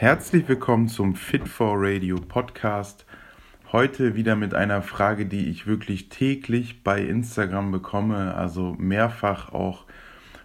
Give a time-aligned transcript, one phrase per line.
[0.00, 3.04] Herzlich willkommen zum Fit for Radio Podcast.
[3.70, 9.84] Heute wieder mit einer Frage, die ich wirklich täglich bei Instagram bekomme, also mehrfach auch.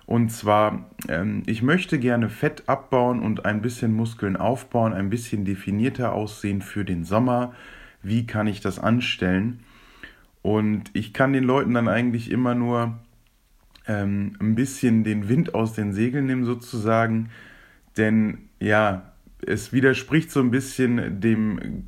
[0.06, 5.46] Und zwar, ähm, ich möchte gerne Fett abbauen und ein bisschen Muskeln aufbauen, ein bisschen
[5.46, 7.54] definierter aussehen für den Sommer.
[8.04, 9.62] Wie kann ich das anstellen?
[10.42, 13.00] Und ich kann den Leuten dann eigentlich immer nur
[13.88, 17.30] ähm, ein bisschen den Wind aus den Segeln nehmen, sozusagen.
[17.96, 19.14] Denn ja,
[19.46, 21.88] es widerspricht so ein bisschen dem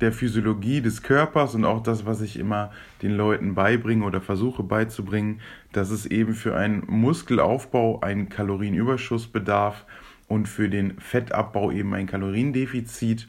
[0.00, 2.70] der Physiologie des Körpers und auch das, was ich immer
[3.00, 5.40] den Leuten beibringe oder versuche beizubringen,
[5.72, 9.86] dass es eben für einen Muskelaufbau einen Kalorienüberschuss bedarf
[10.28, 13.26] und für den Fettabbau eben ein Kaloriendefizit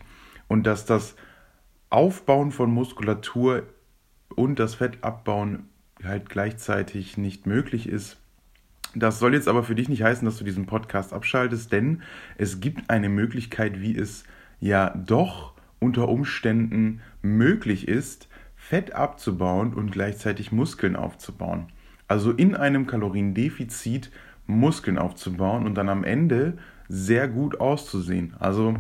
[0.49, 1.15] und dass das
[1.89, 3.63] Aufbauen von Muskulatur
[4.35, 5.69] und das Fettabbauen
[6.03, 8.17] halt gleichzeitig nicht möglich ist.
[8.99, 12.01] Das soll jetzt aber für dich nicht heißen, dass du diesen Podcast abschaltest, denn
[12.37, 14.23] es gibt eine Möglichkeit, wie es
[14.59, 21.67] ja doch unter Umständen möglich ist, Fett abzubauen und gleichzeitig Muskeln aufzubauen.
[22.07, 24.11] Also in einem Kaloriendefizit
[24.47, 26.57] Muskeln aufzubauen und dann am Ende
[26.89, 28.33] sehr gut auszusehen.
[28.39, 28.77] Also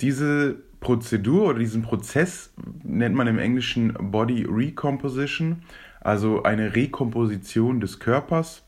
[0.00, 2.52] diese Prozedur oder diesen Prozess
[2.82, 5.62] nennt man im Englischen Body Recomposition,
[6.00, 8.66] also eine Rekomposition des Körpers.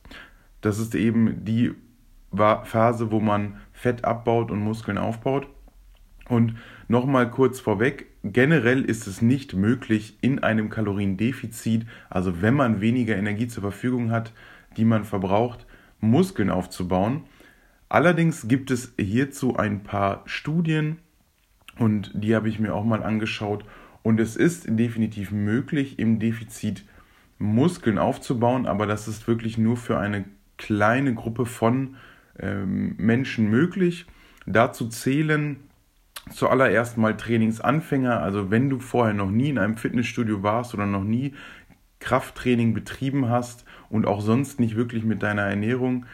[0.61, 1.73] Das ist eben die
[2.34, 5.48] Phase, wo man Fett abbaut und Muskeln aufbaut.
[6.28, 6.56] Und
[6.89, 13.17] nochmal kurz vorweg, generell ist es nicht möglich, in einem Kaloriendefizit, also wenn man weniger
[13.17, 14.33] Energie zur Verfügung hat,
[14.77, 15.67] die man verbraucht,
[16.00, 17.22] Muskeln aufzubauen.
[17.89, 20.98] Allerdings gibt es hierzu ein paar Studien
[21.78, 23.65] und die habe ich mir auch mal angeschaut
[24.03, 26.84] und es ist definitiv möglich, im Defizit
[27.39, 30.25] Muskeln aufzubauen, aber das ist wirklich nur für eine
[30.59, 31.97] kleine Gruppe von
[32.39, 34.06] ähm, Menschen möglich.
[34.47, 35.56] Dazu zählen
[36.31, 41.05] zuallererst mal Trainingsanfänger, also wenn du vorher noch nie in einem Fitnessstudio warst oder noch
[41.05, 41.34] nie
[42.00, 46.06] Krafttraining betrieben hast und auch sonst nicht wirklich mit deiner Ernährung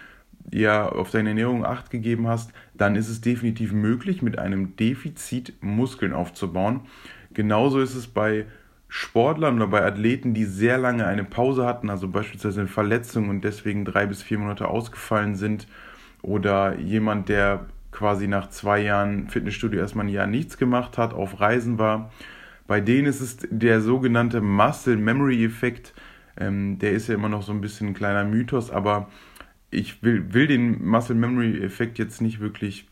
[0.52, 5.54] ja auf deine Ernährung acht gegeben hast, dann ist es definitiv möglich, mit einem Defizit
[5.60, 6.82] Muskeln aufzubauen.
[7.32, 8.46] Genauso ist es bei
[8.97, 13.43] Sportlern oder bei Athleten, die sehr lange eine Pause hatten, also beispielsweise eine Verletzung und
[13.43, 15.66] deswegen drei bis vier Monate ausgefallen sind,
[16.22, 21.41] oder jemand, der quasi nach zwei Jahren Fitnessstudio erstmal ein Jahr nichts gemacht hat, auf
[21.41, 22.12] Reisen war.
[22.69, 25.93] Bei denen ist es der sogenannte Muscle Memory Effekt.
[26.37, 29.11] Ähm, der ist ja immer noch so ein bisschen ein kleiner Mythos, aber
[29.72, 32.87] ich will, will den Muscle Memory Effekt jetzt nicht wirklich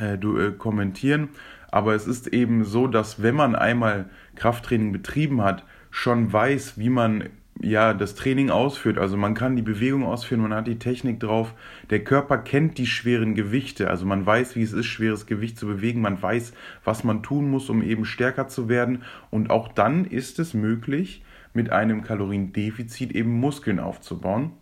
[0.00, 1.28] äh, äh, kommentieren.
[1.70, 6.90] Aber es ist eben so, dass wenn man einmal Krafttraining betrieben hat, schon weiß, wie
[6.90, 7.24] man
[7.60, 8.98] ja das Training ausführt.
[8.98, 11.54] Also man kann die Bewegung ausführen, man hat die Technik drauf.
[11.90, 15.66] Der Körper kennt die schweren Gewichte, also man weiß, wie es ist, schweres Gewicht zu
[15.66, 16.00] bewegen.
[16.00, 16.52] Man weiß,
[16.84, 19.02] was man tun muss, um eben stärker zu werden.
[19.30, 24.52] Und auch dann ist es möglich, mit einem Kaloriendefizit eben Muskeln aufzubauen.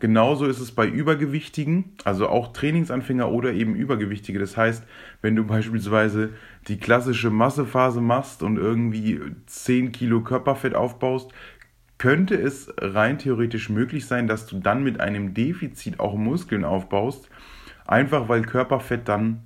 [0.00, 4.38] Genauso ist es bei Übergewichtigen, also auch Trainingsanfänger oder eben Übergewichtige.
[4.40, 4.84] Das heißt,
[5.22, 6.30] wenn du beispielsweise
[6.68, 11.32] die klassische Massephase machst und irgendwie 10 Kilo Körperfett aufbaust,
[11.98, 17.28] könnte es rein theoretisch möglich sein, dass du dann mit einem Defizit auch Muskeln aufbaust,
[17.86, 19.42] einfach weil Körperfett dann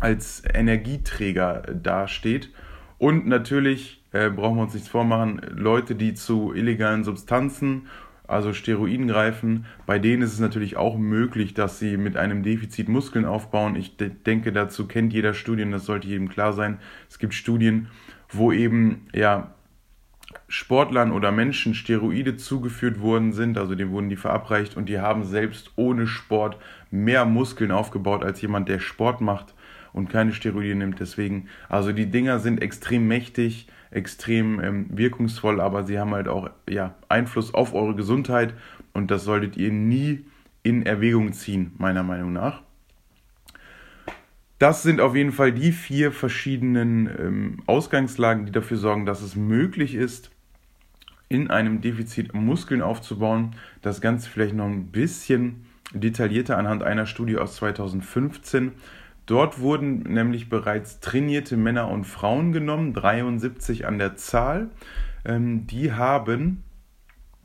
[0.00, 2.50] als Energieträger dasteht.
[2.98, 7.86] Und natürlich äh, brauchen wir uns nichts vormachen, Leute, die zu illegalen Substanzen,
[8.28, 12.88] also Steroiden greifen, bei denen ist es natürlich auch möglich, dass sie mit einem Defizit
[12.88, 13.74] Muskeln aufbauen.
[13.74, 16.78] Ich de denke, dazu kennt jeder Studien, das sollte jedem klar sein.
[17.08, 17.88] Es gibt Studien,
[18.28, 19.54] wo eben ja
[20.46, 25.24] Sportlern oder Menschen Steroide zugeführt worden sind, also denen wurden die verabreicht und die haben
[25.24, 26.58] selbst ohne Sport
[26.90, 29.54] mehr Muskeln aufgebaut als jemand, der Sport macht
[29.92, 31.00] und keine Steroide nimmt.
[31.00, 36.50] Deswegen, also die Dinger sind extrem mächtig, extrem ähm, wirkungsvoll, aber sie haben halt auch
[36.68, 38.54] ja, Einfluss auf eure Gesundheit
[38.92, 40.26] und das solltet ihr nie
[40.62, 42.62] in Erwägung ziehen, meiner Meinung nach.
[44.58, 49.36] Das sind auf jeden Fall die vier verschiedenen ähm, Ausgangslagen, die dafür sorgen, dass es
[49.36, 50.30] möglich ist,
[51.28, 53.54] in einem Defizit Muskeln aufzubauen.
[53.82, 58.72] Das Ganze vielleicht noch ein bisschen detaillierter anhand einer Studie aus 2015.
[59.26, 64.70] Dort wurden nämlich bereits trainierte Männer und Frauen genommen, 73 an der Zahl.
[65.24, 66.64] Ähm, die haben,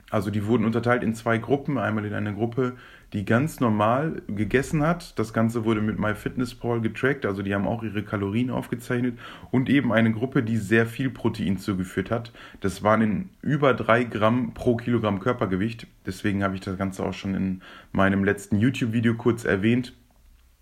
[0.09, 1.77] also die wurden unterteilt in zwei Gruppen.
[1.77, 2.77] Einmal in eine Gruppe,
[3.13, 5.17] die ganz normal gegessen hat.
[5.19, 9.19] Das Ganze wurde mit MyFitnessPal getrackt, also die haben auch ihre Kalorien aufgezeichnet.
[9.51, 12.31] Und eben eine Gruppe, die sehr viel Protein zugeführt hat.
[12.59, 15.87] Das waren in über drei Gramm pro Kilogramm Körpergewicht.
[16.05, 17.61] Deswegen habe ich das Ganze auch schon in
[17.91, 19.93] meinem letzten YouTube-Video kurz erwähnt.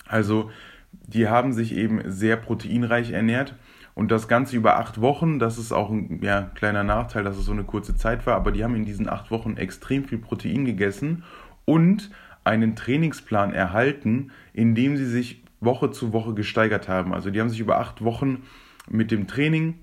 [0.08, 0.52] Also
[0.92, 3.56] die haben sich eben sehr proteinreich ernährt.
[3.94, 7.46] Und das Ganze über acht Wochen, das ist auch ein ja, kleiner Nachteil, dass es
[7.46, 10.66] so eine kurze Zeit war, aber die haben in diesen acht Wochen extrem viel Protein
[10.66, 11.24] gegessen
[11.66, 12.10] und
[12.44, 17.14] einen Trainingsplan erhalten, in dem sie sich Woche zu Woche gesteigert haben.
[17.14, 18.44] Also die haben sich über acht Wochen
[18.90, 19.76] mit dem Training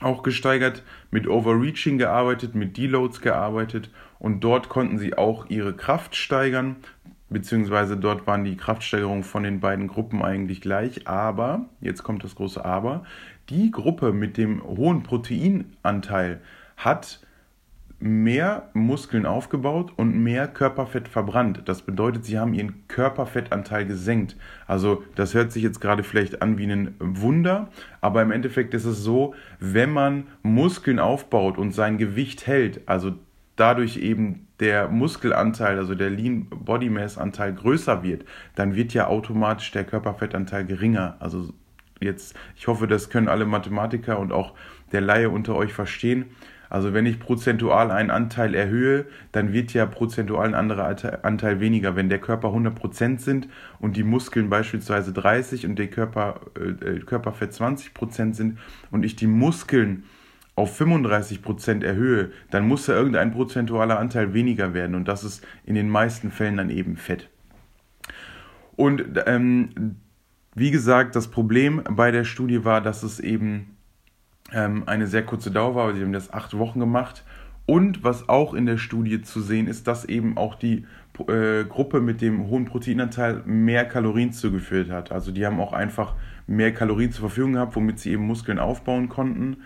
[0.00, 6.16] auch gesteigert, mit Overreaching gearbeitet, mit Deloads gearbeitet und dort konnten sie auch ihre Kraft
[6.16, 6.76] steigern,
[7.28, 12.34] beziehungsweise dort waren die Kraftsteigerungen von den beiden Gruppen eigentlich gleich, aber, jetzt kommt das
[12.34, 13.04] große Aber,
[13.48, 16.40] die Gruppe mit dem hohen Proteinanteil
[16.76, 17.20] hat
[18.02, 21.62] mehr Muskeln aufgebaut und mehr Körperfett verbrannt.
[21.66, 24.36] Das bedeutet, sie haben ihren Körperfettanteil gesenkt.
[24.66, 27.68] Also das hört sich jetzt gerade vielleicht an wie ein Wunder,
[28.00, 33.12] aber im Endeffekt ist es so, wenn man Muskeln aufbaut und sein Gewicht hält, also
[33.56, 38.24] dadurch eben der Muskelanteil, also der Lean Body Mass Anteil größer wird,
[38.56, 41.16] dann wird ja automatisch der Körperfettanteil geringer.
[41.20, 41.52] Also
[42.00, 44.54] jetzt, ich hoffe, das können alle Mathematiker und auch
[44.90, 46.26] der Laie unter euch verstehen.
[46.72, 51.96] Also wenn ich prozentual einen Anteil erhöhe, dann wird ja prozentual ein anderer Anteil weniger.
[51.96, 53.48] Wenn der Körper 100% sind
[53.78, 58.58] und die Muskeln beispielsweise 30 und der Körper, äh, Körperfett 20% sind
[58.90, 60.04] und ich die Muskeln
[60.56, 65.74] auf 35% erhöhe, dann muss ja irgendein prozentualer Anteil weniger werden und das ist in
[65.74, 67.28] den meisten Fällen dann eben Fett.
[68.76, 69.96] Und ähm,
[70.54, 73.76] wie gesagt, das Problem bei der Studie war, dass es eben
[74.52, 75.94] ähm, eine sehr kurze Dauer war.
[75.94, 77.24] Sie haben das acht Wochen gemacht.
[77.66, 80.84] Und was auch in der Studie zu sehen ist, dass eben auch die
[81.28, 85.12] äh, Gruppe mit dem hohen Proteinanteil mehr Kalorien zugeführt hat.
[85.12, 86.14] Also die haben auch einfach
[86.46, 89.58] mehr Kalorien zur Verfügung gehabt, womit sie eben Muskeln aufbauen konnten.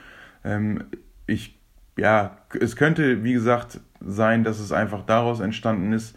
[0.44, 0.84] Ähm,
[1.26, 1.58] ich,
[1.96, 6.16] ja, es könnte, wie gesagt, sein, dass es einfach daraus entstanden ist.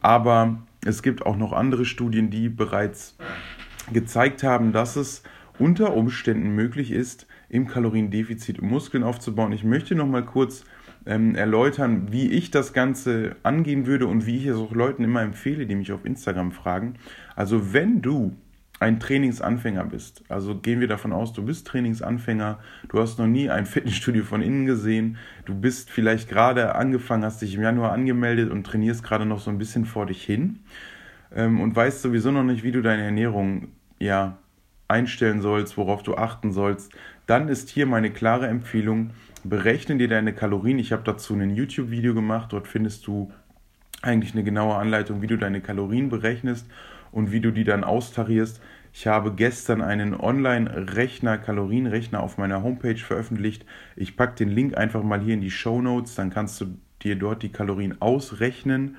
[0.00, 3.16] Aber es gibt auch noch andere Studien, die bereits
[3.92, 5.22] gezeigt haben, dass es
[5.58, 9.52] unter Umständen möglich ist, im Kaloriendefizit Muskeln aufzubauen.
[9.52, 10.64] Ich möchte noch mal kurz
[11.04, 15.20] ähm, erläutern, wie ich das Ganze angehen würde und wie ich es auch Leuten immer
[15.20, 16.94] empfehle, die mich auf Instagram fragen.
[17.36, 18.34] Also wenn du
[18.80, 22.58] ein Trainingsanfänger bist, also gehen wir davon aus, du bist Trainingsanfänger,
[22.88, 27.42] du hast noch nie ein Fitnessstudio von innen gesehen, du bist vielleicht gerade angefangen, hast
[27.42, 30.60] dich im Januar angemeldet und trainierst gerade noch so ein bisschen vor dich hin
[31.34, 33.68] ähm, und weißt sowieso noch nicht, wie du deine Ernährung
[33.98, 34.38] ja
[34.92, 36.92] einstellen sollst, worauf du achten sollst,
[37.26, 39.10] dann ist hier meine klare Empfehlung,
[39.42, 40.78] berechne dir deine Kalorien.
[40.78, 43.32] Ich habe dazu ein YouTube-Video gemacht, dort findest du
[44.02, 46.66] eigentlich eine genaue Anleitung, wie du deine Kalorien berechnest
[47.10, 48.60] und wie du die dann austarierst.
[48.92, 53.64] Ich habe gestern einen Online-Rechner, Kalorienrechner auf meiner Homepage veröffentlicht.
[53.96, 57.16] Ich packe den Link einfach mal hier in die Show Notes, dann kannst du dir
[57.16, 58.96] dort die Kalorien ausrechnen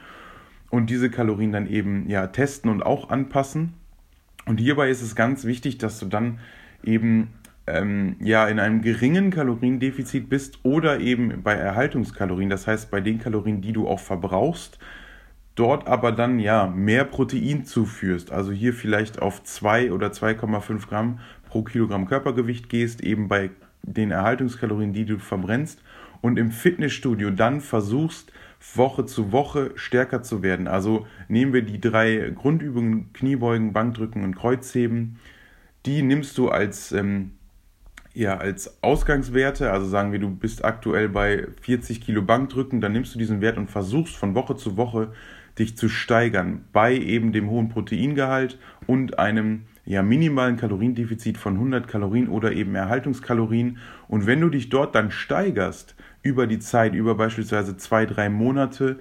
[0.72, 3.74] und diese Kalorien dann eben ja testen und auch anpassen.
[4.45, 6.40] Und hierbei ist es ganz wichtig, dass du dann
[6.84, 7.30] eben
[7.68, 13.19] ähm, ja in einem geringen Kaloriendefizit bist oder eben bei Erhaltungskalorien, das heißt bei den
[13.19, 14.80] Kalorien, die du auch verbrauchst,
[15.56, 21.19] dort aber dann ja mehr Protein zuführst, also hier vielleicht auf 2 oder 2,5 Gramm
[21.48, 23.51] pro Kilogramm Körpergewicht gehst, eben bei
[23.84, 25.81] den Erhaltungskalorien, die du verbrennst.
[26.22, 28.31] Und im Fitnessstudio dann versuchst,
[28.75, 30.68] Woche zu Woche stärker zu werden.
[30.68, 35.19] Also nehmen wir die drei Grundübungen, Kniebeugen, Bankdrücken und Kreuzheben.
[35.86, 37.31] Die nimmst du als, ähm,
[38.14, 39.71] ja, als Ausgangswerte.
[39.71, 43.57] Also sagen wir, du bist aktuell bei 40 Kilo Bankdrücken, dann nimmst du diesen Wert
[43.57, 45.14] und versuchst von Woche zu Woche
[45.59, 48.57] dich zu steigern bei eben dem hohen Proteingehalt
[48.88, 53.78] und einem ja, minimalen Kaloriendefizit von 100 Kalorien oder eben Erhaltungskalorien.
[54.07, 58.99] Und wenn du dich dort dann steigerst, über die Zeit, über beispielsweise zwei, drei Monate,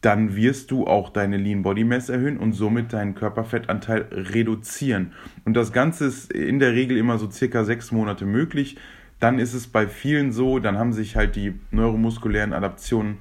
[0.00, 5.12] dann wirst du auch deine Lean Body Mass erhöhen und somit deinen Körperfettanteil reduzieren.
[5.44, 8.76] Und das Ganze ist in der Regel immer so circa sechs Monate möglich.
[9.18, 13.18] Dann ist es bei vielen so, dann haben sich halt die neuromuskulären Adaptionen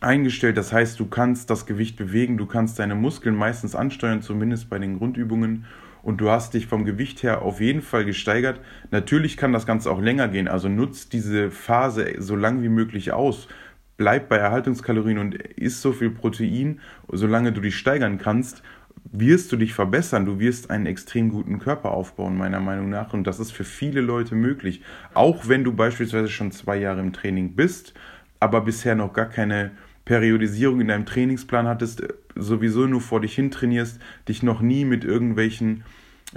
[0.00, 0.56] eingestellt.
[0.56, 4.78] Das heißt, du kannst das Gewicht bewegen, du kannst deine Muskeln meistens ansteuern, zumindest bei
[4.78, 5.64] den Grundübungen
[6.02, 8.60] und du hast dich vom Gewicht her auf jeden Fall gesteigert.
[8.90, 13.12] Natürlich kann das Ganze auch länger gehen, also nutzt diese Phase so lang wie möglich
[13.12, 13.48] aus.
[13.96, 18.62] Bleib bei Erhaltungskalorien und isst so viel Protein, solange du dich steigern kannst,
[19.10, 20.26] wirst du dich verbessern.
[20.26, 23.12] Du wirst einen extrem guten Körper aufbauen, meiner Meinung nach.
[23.12, 24.82] Und das ist für viele Leute möglich.
[25.14, 27.94] Auch wenn du beispielsweise schon zwei Jahre im Training bist,
[28.38, 29.72] aber bisher noch gar keine
[30.06, 34.86] Periodisierung in deinem Trainingsplan hattest, äh, sowieso nur vor dich hin trainierst, dich noch nie
[34.86, 35.84] mit irgendwelchen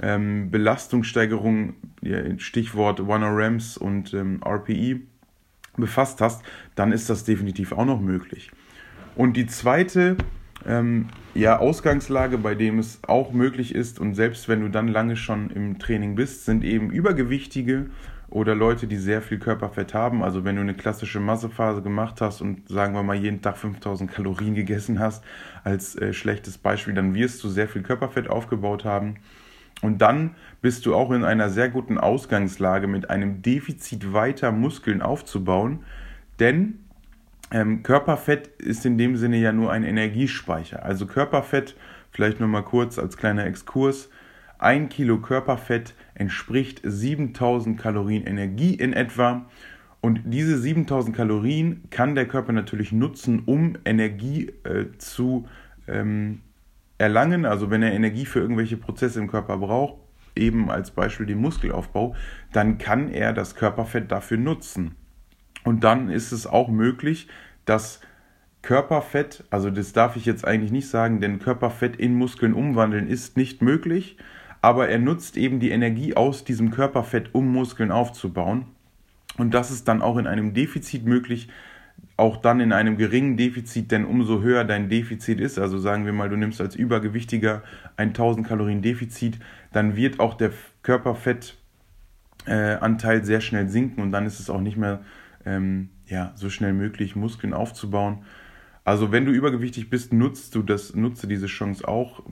[0.02, 1.74] ähm, Belastungssteigerungen,
[2.38, 5.00] Stichwort 1RAMs und ähm, RPE,
[5.76, 6.42] befasst hast,
[6.74, 8.50] dann ist das definitiv auch noch möglich.
[9.16, 10.16] Und die zweite
[10.66, 15.16] ähm, ja, Ausgangslage, bei dem es auch möglich ist und selbst wenn du dann lange
[15.16, 17.86] schon im Training bist, sind eben Übergewichtige
[18.30, 20.22] oder Leute, die sehr viel Körperfett haben.
[20.22, 24.10] Also wenn du eine klassische Massephase gemacht hast und sagen wir mal jeden Tag 5000
[24.10, 25.24] Kalorien gegessen hast,
[25.64, 29.16] als äh, schlechtes Beispiel, dann wirst du sehr viel Körperfett aufgebaut haben.
[29.82, 35.02] Und dann bist du auch in einer sehr guten Ausgangslage, mit einem Defizit weiter Muskeln
[35.02, 35.80] aufzubauen.
[36.38, 36.80] Denn
[37.50, 40.84] ähm, Körperfett ist in dem Sinne ja nur ein Energiespeicher.
[40.84, 41.76] Also Körperfett,
[42.12, 44.08] vielleicht nochmal kurz als kleiner Exkurs,
[44.62, 49.46] ein Kilo Körperfett entspricht 7000 Kalorien Energie in etwa.
[50.00, 55.46] Und diese 7000 Kalorien kann der Körper natürlich nutzen, um Energie äh, zu
[55.88, 56.40] ähm,
[56.98, 57.44] erlangen.
[57.44, 59.96] Also wenn er Energie für irgendwelche Prozesse im Körper braucht,
[60.36, 62.14] eben als Beispiel den Muskelaufbau,
[62.52, 64.94] dann kann er das Körperfett dafür nutzen.
[65.64, 67.28] Und dann ist es auch möglich,
[67.64, 68.00] dass
[68.62, 73.36] Körperfett, also das darf ich jetzt eigentlich nicht sagen, denn Körperfett in Muskeln umwandeln ist
[73.36, 74.16] nicht möglich,
[74.62, 78.66] aber er nutzt eben die Energie aus diesem Körperfett, um Muskeln aufzubauen.
[79.38, 81.48] Und das ist dann auch in einem Defizit möglich,
[82.16, 86.12] auch dann in einem geringen Defizit, denn umso höher dein Defizit ist, also sagen wir
[86.12, 87.62] mal, du nimmst als Übergewichtiger
[87.96, 89.38] 1000 Kalorien Defizit,
[89.72, 90.52] dann wird auch der
[90.82, 95.00] Körperfettanteil äh, sehr schnell sinken und dann ist es auch nicht mehr
[95.46, 98.24] ähm, ja, so schnell möglich Muskeln aufzubauen.
[98.84, 102.22] Also wenn du übergewichtig bist, nutzt du das, nutze diese Chance auch.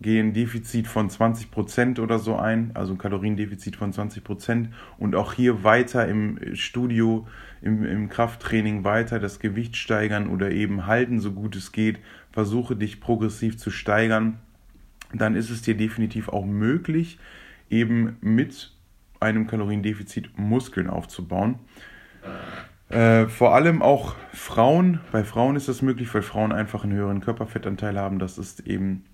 [0.00, 4.68] Geh ein Defizit von 20% oder so ein, also ein Kaloriendefizit von 20%
[4.98, 7.26] und auch hier weiter im Studio,
[7.60, 11.98] im, im Krafttraining weiter das Gewicht steigern oder eben halten, so gut es geht.
[12.32, 14.38] Versuche dich progressiv zu steigern.
[15.12, 17.18] Dann ist es dir definitiv auch möglich,
[17.68, 18.72] eben mit
[19.20, 21.58] einem Kaloriendefizit Muskeln aufzubauen.
[22.92, 25.00] Äh, vor allem auch Frauen.
[25.12, 28.18] Bei Frauen ist das möglich, weil Frauen einfach einen höheren Körperfettanteil haben.
[28.18, 29.06] Das ist eben,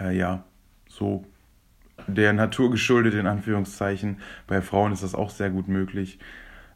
[0.00, 0.44] äh, ja,
[0.88, 1.26] so
[2.06, 4.20] der Natur geschuldet, in Anführungszeichen.
[4.46, 6.18] Bei Frauen ist das auch sehr gut möglich.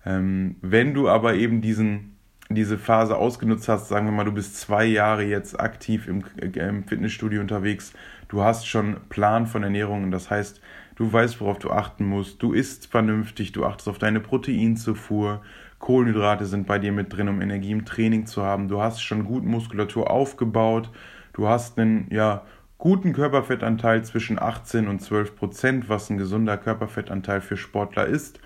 [0.05, 2.19] Ähm, wenn du aber eben diesen,
[2.51, 6.69] diese Phase ausgenutzt hast, sagen wir mal, du bist zwei Jahre jetzt aktiv im, äh,
[6.69, 7.95] im Fitnessstudio unterwegs,
[8.29, 10.61] du hast schon Plan von Ernährung, das heißt,
[10.97, 15.41] du weißt, worauf du achten musst, du isst vernünftig, du achtest auf deine Proteinzufuhr,
[15.79, 18.69] Kohlenhydrate sind bei dir mit drin, um Energie im Training zu haben.
[18.69, 20.91] Du hast schon gut Muskulatur aufgebaut.
[21.33, 22.43] Du hast einen ja,
[22.79, 28.41] guten Körperfettanteil zwischen 18 und 12 Prozent, was ein gesunder Körperfettanteil für Sportler ist.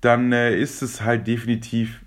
[0.00, 2.00] Dann äh, ist es halt definitiv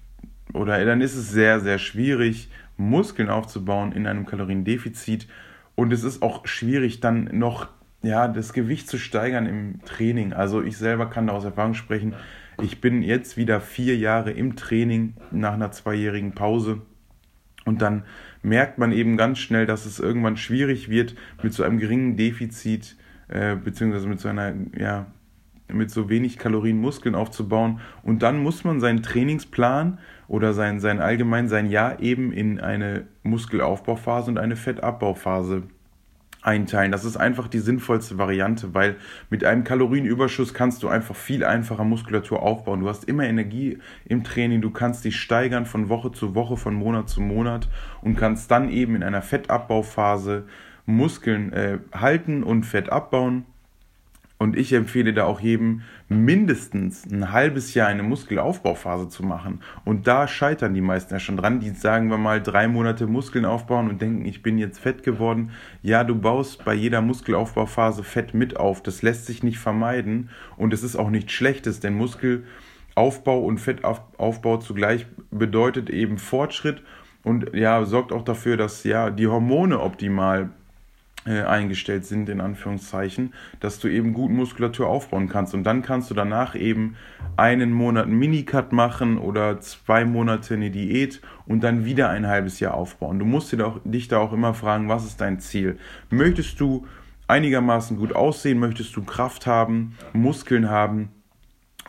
[0.54, 5.28] oder dann ist es sehr, sehr schwierig, Muskeln aufzubauen in einem Kaloriendefizit.
[5.76, 7.70] Und es ist auch schwierig, dann noch
[8.02, 10.34] ja, das Gewicht zu steigern im Training.
[10.34, 12.14] Also ich selber kann da aus Erfahrung sprechen.
[12.62, 16.82] Ich bin jetzt wieder vier Jahre im Training nach einer zweijährigen Pause.
[17.66, 18.04] Und dann
[18.42, 22.98] merkt man eben ganz schnell, dass es irgendwann schwierig wird, mit so einem geringen Defizit,
[23.28, 25.08] äh, beziehungsweise mit so einer, ja,
[25.72, 27.80] mit so wenig Kalorien Muskeln aufzubauen.
[28.04, 33.08] Und dann muss man seinen Trainingsplan oder sein, sein allgemein sein Jahr eben in eine
[33.24, 35.64] Muskelaufbauphase und eine Fettabbauphase
[36.42, 36.92] einteilen.
[36.92, 38.96] Das ist einfach die sinnvollste Variante, weil
[39.30, 42.82] mit einem Kalorienüberschuss kannst du einfach viel einfacher Muskulatur aufbauen.
[42.82, 46.74] Du hast immer Energie im Training, du kannst dich steigern von Woche zu Woche, von
[46.74, 47.70] Monat zu Monat
[48.02, 50.46] und kannst dann eben in einer Fettabbauphase
[50.86, 53.46] Muskeln äh, halten und Fett abbauen
[54.42, 59.60] und ich empfehle da auch jedem, mindestens ein halbes Jahr eine Muskelaufbauphase zu machen.
[59.86, 61.60] Und da scheitern die meisten ja schon dran.
[61.60, 65.52] Die sagen wir mal drei Monate Muskeln aufbauen und denken, ich bin jetzt fett geworden.
[65.84, 68.82] Ja, du baust bei jeder Muskelaufbauphase Fett mit auf.
[68.82, 70.32] Das lässt sich nicht vermeiden.
[70.58, 76.82] Und es ist auch nichts Schlechtes, denn Muskelaufbau und Fettaufbau zugleich bedeutet eben Fortschritt
[77.24, 80.50] und ja, sorgt auch dafür, dass ja die Hormone optimal
[81.26, 85.54] äh, eingestellt sind, in Anführungszeichen, dass du eben gut Muskulatur aufbauen kannst.
[85.54, 86.96] Und dann kannst du danach eben
[87.38, 92.60] einen Monat einen Minicut machen oder zwei Monate eine Diät und dann wieder ein halbes
[92.60, 93.20] Jahr aufbauen.
[93.20, 95.78] Du musst dich da auch immer fragen, was ist dein Ziel?
[96.10, 96.88] Möchtest du
[97.28, 98.60] einigermaßen gut aussehen?
[98.60, 101.10] Möchtest du Kraft haben, Muskeln haben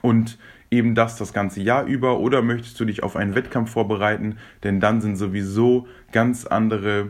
[0.03, 0.39] und
[0.71, 2.19] eben das das ganze Jahr über?
[2.19, 4.37] Oder möchtest du dich auf einen Wettkampf vorbereiten?
[4.63, 7.09] Denn dann sind sowieso ganz andere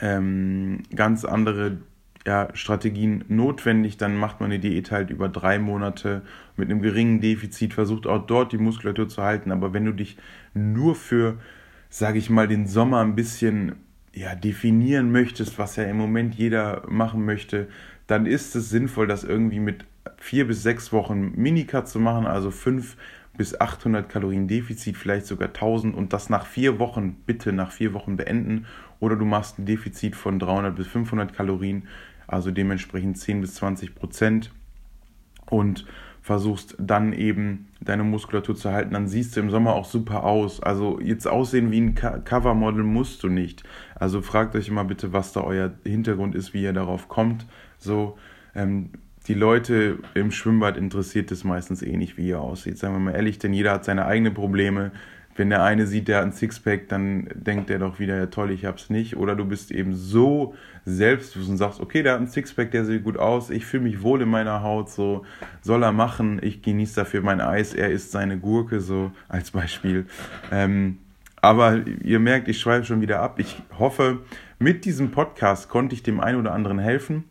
[0.00, 1.78] ähm, ganz andere
[2.26, 3.96] ja, Strategien notwendig.
[3.96, 6.22] Dann macht man eine Diät halt über drei Monate
[6.56, 9.52] mit einem geringen Defizit, versucht auch dort die Muskulatur zu halten.
[9.52, 10.16] Aber wenn du dich
[10.54, 11.38] nur für,
[11.88, 13.76] sage ich mal, den Sommer ein bisschen
[14.12, 17.68] ja, definieren möchtest, was ja im Moment jeder machen möchte,
[18.06, 19.84] dann ist es sinnvoll, das irgendwie mit
[20.18, 22.96] vier bis sechs Wochen Minicut zu machen, also fünf
[23.36, 27.92] bis 800 Kalorien Defizit, vielleicht sogar 1000 und das nach vier Wochen, bitte nach vier
[27.92, 28.66] Wochen beenden.
[29.00, 31.88] Oder du machst ein Defizit von 300 bis 500 Kalorien,
[32.26, 34.52] also dementsprechend 10 bis 20 Prozent
[35.50, 35.86] und
[36.26, 40.60] versuchst dann eben deine Muskulatur zu halten, dann siehst du im Sommer auch super aus.
[40.60, 43.62] Also jetzt aussehen wie ein Covermodel musst du nicht.
[43.94, 47.46] Also fragt euch immer bitte, was da euer Hintergrund ist, wie ihr darauf kommt.
[47.78, 48.18] So,
[48.56, 48.90] ähm,
[49.28, 52.78] die Leute im Schwimmbad interessiert es meistens eh nicht, wie ihr aussieht.
[52.78, 54.92] Sagen wir mal ehrlich, denn jeder hat seine eigenen Probleme.
[55.34, 58.50] Wenn der eine sieht, der hat ein Sixpack, dann denkt er doch wieder, ja toll,
[58.52, 59.16] ich hab's nicht.
[59.16, 60.54] Oder du bist eben so
[60.84, 64.02] selbstbewusst und sagst, okay, der hat ein Sixpack, der sieht gut aus, ich fühle mich
[64.02, 65.26] wohl in meiner Haut, so
[65.60, 70.06] soll er machen, ich genieße dafür mein Eis, er isst seine Gurke, so als Beispiel.
[70.50, 70.98] Ähm,
[71.42, 73.38] aber ihr merkt, ich schreibe schon wieder ab.
[73.38, 74.20] Ich hoffe,
[74.58, 77.24] mit diesem Podcast konnte ich dem einen oder anderen helfen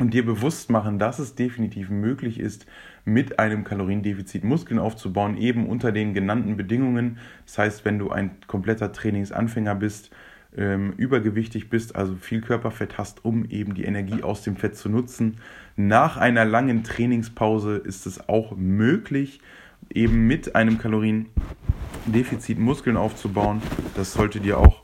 [0.00, 2.66] und dir bewusst machen, dass es definitiv möglich ist,
[3.04, 7.18] mit einem Kaloriendefizit Muskeln aufzubauen, eben unter den genannten Bedingungen.
[7.46, 10.10] Das heißt, wenn du ein kompletter Trainingsanfänger bist,
[10.56, 14.88] ähm, übergewichtig bist, also viel Körperfett hast, um eben die Energie aus dem Fett zu
[14.88, 15.36] nutzen.
[15.76, 19.40] Nach einer langen Trainingspause ist es auch möglich,
[19.92, 23.60] eben mit einem Kaloriendefizit Muskeln aufzubauen.
[23.94, 24.82] Das sollte dir auch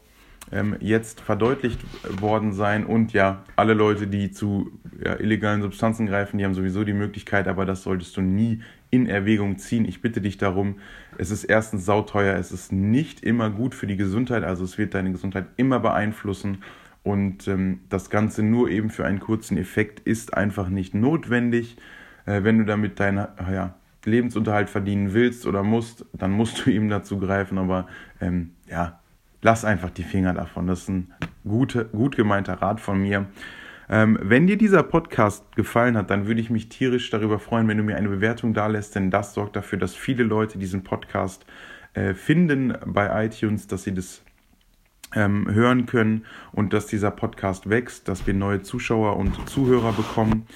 [0.52, 1.80] ähm, jetzt verdeutlicht
[2.20, 2.84] worden sein.
[2.86, 4.70] Und ja, alle Leute, die zu
[5.04, 9.06] ja, illegalen Substanzen greifen, die haben sowieso die Möglichkeit, aber das solltest du nie in
[9.06, 9.84] Erwägung ziehen.
[9.84, 10.76] Ich bitte dich darum,
[11.18, 14.94] es ist erstens sauteuer, es ist nicht immer gut für die Gesundheit, also es wird
[14.94, 16.58] deine Gesundheit immer beeinflussen.
[17.02, 21.76] Und ähm, das Ganze nur eben für einen kurzen Effekt ist einfach nicht notwendig.
[22.24, 23.74] Äh, wenn du damit deinen ja,
[24.04, 27.58] Lebensunterhalt verdienen willst oder musst, dann musst du eben dazu greifen.
[27.58, 27.86] Aber
[28.20, 28.98] ähm, ja,
[29.42, 30.66] lass einfach die Finger davon.
[30.66, 31.12] Das ist ein
[31.44, 33.26] gute, gut gemeinter Rat von mir.
[33.88, 37.76] Ähm, wenn dir dieser Podcast gefallen hat, dann würde ich mich tierisch darüber freuen, wenn
[37.76, 41.46] du mir eine Bewertung da lässt, denn das sorgt dafür, dass viele Leute diesen Podcast
[41.94, 44.22] äh, finden bei iTunes, dass sie das
[45.14, 50.46] ähm, hören können und dass dieser Podcast wächst, dass wir neue Zuschauer und Zuhörer bekommen.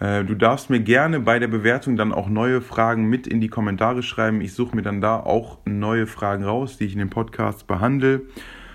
[0.00, 3.48] Äh, du darfst mir gerne bei der Bewertung dann auch neue Fragen mit in die
[3.48, 4.40] Kommentare schreiben.
[4.40, 8.22] Ich suche mir dann da auch neue Fragen raus, die ich in dem Podcast behandle.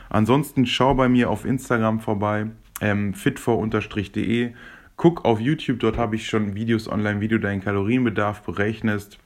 [0.10, 2.48] Ansonsten schau bei mir auf Instagram vorbei,
[2.82, 4.54] ähm, fitfor-de.
[4.96, 9.18] Guck auf YouTube, dort habe ich schon Videos online, wie du deinen Kalorienbedarf berechnest,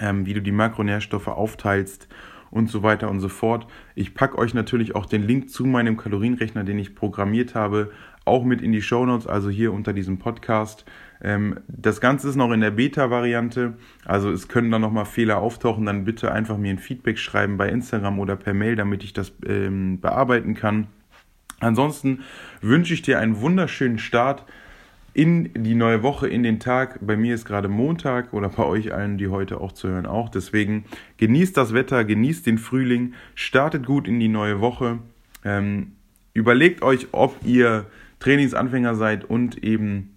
[0.00, 2.08] ähm, wie du die Makronährstoffe aufteilst
[2.50, 3.66] und so weiter und so fort.
[3.94, 7.90] Ich packe euch natürlich auch den Link zu meinem Kalorienrechner, den ich programmiert habe,
[8.24, 10.86] auch mit in die Show Notes, also hier unter diesem Podcast.
[11.22, 13.74] Ähm, das Ganze ist noch in der Beta-Variante,
[14.04, 17.68] also es können da nochmal Fehler auftauchen, dann bitte einfach mir ein Feedback schreiben bei
[17.68, 20.88] Instagram oder per Mail, damit ich das ähm, bearbeiten kann.
[21.60, 22.20] Ansonsten
[22.60, 24.44] wünsche ich dir einen wunderschönen Start
[25.14, 26.98] in die neue Woche, in den Tag.
[27.00, 30.28] Bei mir ist gerade Montag oder bei euch allen, die heute auch zu hören, auch.
[30.28, 30.84] Deswegen
[31.16, 34.98] genießt das Wetter, genießt den Frühling, startet gut in die neue Woche.
[35.42, 35.92] Ähm,
[36.34, 37.86] überlegt euch, ob ihr
[38.18, 40.15] Trainingsanfänger seid und eben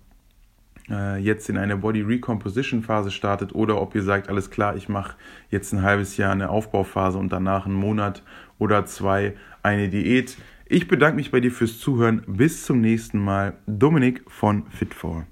[1.22, 5.16] jetzt in eine Body Recomposition Phase startet oder ob ihr sagt, alles klar, ich mache
[5.50, 8.24] jetzt ein halbes Jahr eine Aufbauphase und danach einen Monat
[8.58, 10.38] oder zwei eine Diät.
[10.66, 12.24] Ich bedanke mich bei dir fürs Zuhören.
[12.28, 13.54] Bis zum nächsten Mal.
[13.66, 15.26] Dominik von Fit4.